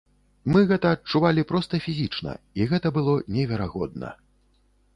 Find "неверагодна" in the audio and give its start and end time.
3.39-4.09